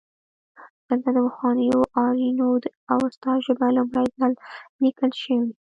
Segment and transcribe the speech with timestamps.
[0.87, 4.33] دلته د پخوانیو آرینو د اوستا ژبه لومړی ځل
[4.83, 5.49] لیکل شوې